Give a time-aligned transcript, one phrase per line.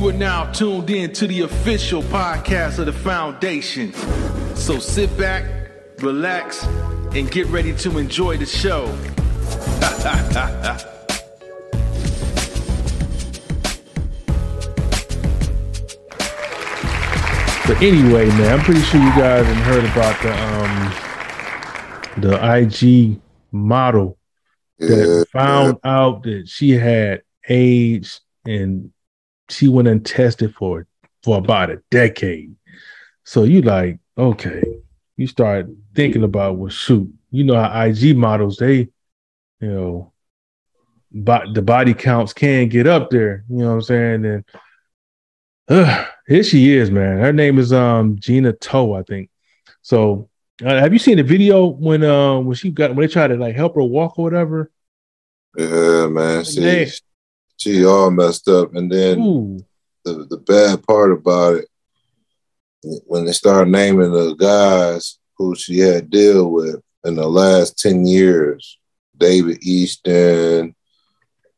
[0.00, 3.92] You are now tuned in to the official podcast of the foundation.
[4.56, 5.44] So sit back,
[5.98, 6.64] relax,
[7.14, 8.86] and get ready to enjoy the show.
[17.66, 20.94] But anyway, man, I'm pretty sure you guys have heard about the um
[22.22, 23.20] the IG
[23.52, 24.16] model
[24.78, 28.92] that Yeah, found out that she had AIDS and
[29.50, 30.86] she went and tested for
[31.22, 32.54] for about a decade.
[33.24, 34.62] So you like, okay,
[35.16, 38.88] you start thinking about well, shoot, you know how IG models they,
[39.60, 40.12] you know,
[41.12, 43.44] but the body counts can get up there.
[43.48, 44.24] You know what I'm saying?
[44.24, 44.44] And
[45.68, 47.18] uh, here she is, man.
[47.18, 49.30] Her name is um Gina Toe, I think.
[49.82, 50.28] So
[50.64, 53.36] uh, have you seen the video when uh when she got when they tried to
[53.36, 54.70] like help her walk or whatever?
[55.56, 56.44] yeah, man.
[56.44, 56.86] See, Man.
[57.60, 59.64] She all messed up, and then
[60.04, 61.68] the the bad part about it,
[63.06, 68.06] when they started naming the guys who she had deal with in the last ten
[68.06, 68.78] years,
[69.16, 70.74] David Easton,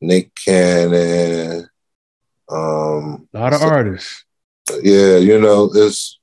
[0.00, 1.68] Nick Cannon,
[2.48, 4.24] um, a lot of so- artists.
[4.82, 6.18] yeah, you know, it's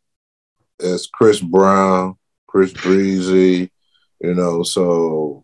[0.80, 2.16] it's Chris Brown,
[2.48, 3.72] Chris Breezy,
[4.22, 5.44] you know, so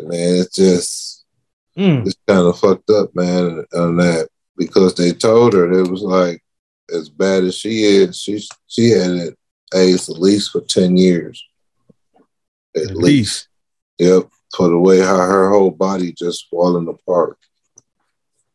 [0.00, 1.09] man, it's just
[1.78, 6.02] Mm, it's kind of fucked up, man, on that because they told her it was
[6.02, 6.42] like
[6.94, 9.38] as bad as she is, she she had it
[9.74, 11.42] AIDS at least for ten years,
[12.76, 12.98] at, at least.
[12.98, 13.48] least.
[13.98, 17.38] Yep, for the way how her whole body just falling apart.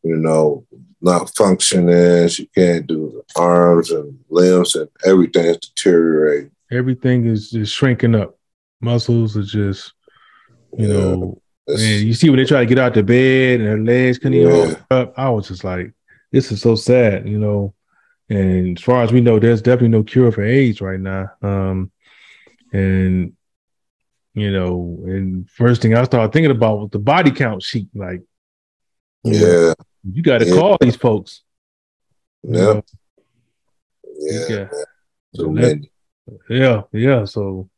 [0.02, 0.66] You know,
[1.00, 2.28] not functioning.
[2.28, 6.50] She can't do the arms and limbs and everything is deteriorating.
[6.70, 8.38] Everything is just shrinking up.
[8.80, 9.92] Muscles are just,
[10.76, 13.68] you Yeah, know, and you see when they try to get out the bed and
[13.68, 14.76] her legs couldn't even Yeah.
[14.90, 15.14] up.
[15.16, 15.92] I was just like,
[16.32, 17.74] this is so sad, you know.
[18.28, 21.30] And as far as we know, there's definitely no cure for AIDS right now.
[21.42, 21.90] Um,
[22.72, 23.32] and
[24.34, 27.88] you know, and first thing I started thinking about was the body count sheet.
[27.94, 28.20] Like,
[29.24, 29.74] you know, yeah,
[30.12, 30.54] you got to Yeah.
[30.54, 31.42] call these folks.
[32.42, 32.80] yeah,
[34.18, 34.46] yeah.
[34.48, 34.68] Yeah.
[35.34, 35.54] So
[36.50, 37.24] Yeah, yeah.
[37.24, 37.70] So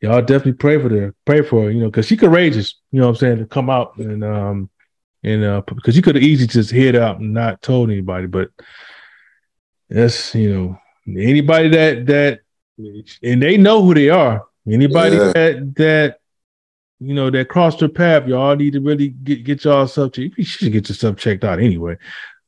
[0.00, 3.06] y'all definitely pray for her, pray for her, you know, because she courageous, you know
[3.06, 4.70] what I'm saying, to come out and um
[5.22, 8.50] and uh because you could have easily just hid out and not told anybody, but
[9.88, 10.78] that's you know,
[11.20, 12.40] anybody that that
[13.22, 14.44] and they know who they are.
[14.68, 15.32] Anybody Yeah.
[15.32, 16.16] that that
[17.00, 20.38] you know that crossed her path, y'all need to really get get y'all stuff checked.
[20.38, 21.96] You should get yourself checked out anyway.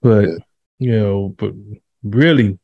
[0.00, 0.36] But Yeah.
[0.78, 1.52] you know, but
[2.02, 2.58] really,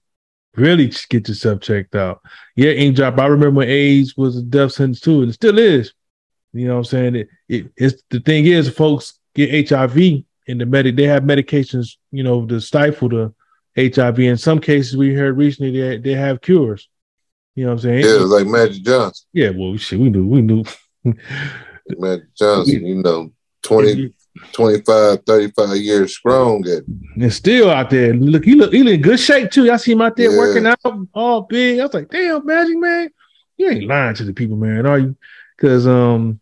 [0.56, 2.20] really get yourself checked out.
[2.56, 3.18] Yeah, ink drop.
[3.18, 5.92] I remember when AIDS was a death sentence too, and it still is.
[6.52, 7.14] You know what I'm saying?
[7.16, 9.96] It, it, it's the thing is, folks get HIV
[10.48, 13.34] and the medic they have medications, you know, to stifle the
[13.76, 14.18] HIV.
[14.20, 16.88] In some cases, we heard recently they they have cures.
[17.54, 18.04] You know what I'm saying?
[18.04, 19.26] Yeah, like Magic Johnson.
[19.32, 20.64] Yeah, well, shit, we knew, we knew.
[21.88, 23.32] Magic Johnson, you know,
[23.62, 24.14] 20,
[24.52, 28.14] 25, 35 years strong and still out there.
[28.14, 29.64] Look, he look, he look in good shape too.
[29.66, 30.38] Y'all see him out there Yeah.
[30.38, 30.78] working out,
[31.14, 31.80] all big.
[31.80, 33.10] I was like, damn, Magic man,
[33.56, 35.16] you ain't lying to the people, man, are you?
[35.56, 36.40] Because um,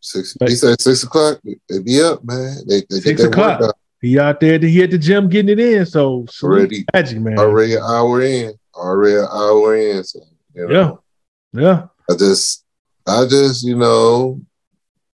[0.00, 0.36] six.
[0.40, 1.40] Like- he said six o'clock.
[1.44, 2.56] They be up, man.
[2.66, 3.60] They, they Six o'clock.
[3.60, 5.86] workout he out there, he at the gym getting it in.
[5.86, 8.52] So Already- Magic man, already an hour in.
[8.74, 10.02] Already an hour in.
[10.02, 10.20] So,
[10.54, 11.02] you know,
[11.52, 11.86] yeah.
[12.10, 12.64] I just,
[13.06, 14.40] I just, you know,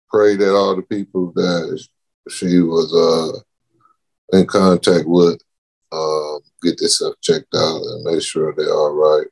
[0.09, 1.85] pray that all the people that
[2.29, 5.41] she was uh in contact with
[5.91, 9.27] um get this stuff checked out and make sure they're all right.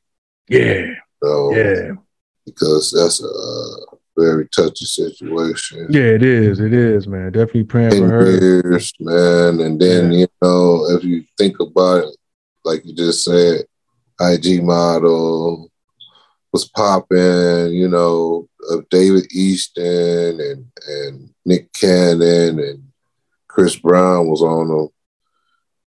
[0.47, 1.91] Yeah, So, yeah,
[2.45, 5.87] because that's a very touchy situation.
[5.89, 6.01] yeah.
[6.01, 7.31] It is, it is, man.
[7.31, 8.31] Definitely praying for her.
[8.39, 9.59] years, man.
[9.59, 12.15] And then, you know, if you think about it,
[12.63, 13.65] like you just said,
[14.21, 15.69] IG model
[16.53, 22.83] was popping, you know, of David Easton and, and Nick Cannon and
[23.55, 24.89] Chris Brown was on them.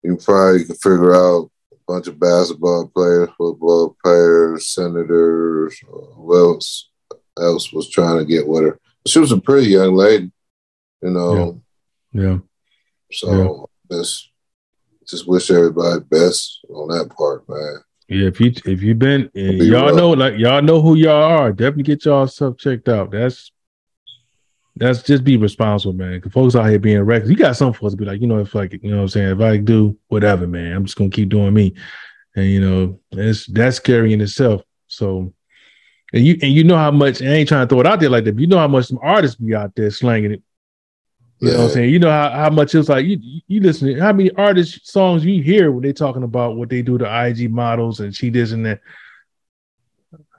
[0.03, 6.37] You probably could figure out a bunch of basketball players, football players, senators, or who
[6.37, 6.89] else
[7.39, 8.79] else was trying to get with her.
[9.07, 10.31] She was a pretty young lady,
[11.01, 11.59] you know.
[12.13, 12.37] Yeah,
[13.11, 14.29] So just
[15.07, 17.77] just wish everybody best on that part, man.
[18.07, 18.27] yeah.
[18.27, 19.95] If you if you've been, Be y'all rough.
[19.95, 21.51] know, like y'all know who y'all are.
[21.51, 23.09] Definitely get y'all stuff checked out.
[23.11, 23.51] That's
[24.77, 26.19] that's just be responsible, man.
[26.19, 27.29] Cause folks out here being reckless.
[27.29, 29.09] You got some folks to be like, you know, if like, you know what I'm
[29.09, 31.73] saying, if I do whatever, man, I'm just gonna keep doing me.
[32.35, 34.63] And you know, that's that's scary in itself.
[34.87, 35.33] So
[36.13, 38.09] and you and you know how much I ain't trying to throw it out there
[38.09, 40.43] like that, but you know how much some artists be out there slanging it.
[41.39, 41.89] You know what I'm saying?
[41.89, 45.23] You know how, how much it's like you you listen to how many artist songs
[45.25, 48.51] you hear when they talking about what they do to IG models and she this
[48.51, 48.79] and that.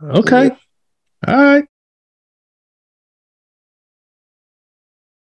[0.02, 0.50] Okay.
[1.26, 1.64] All right.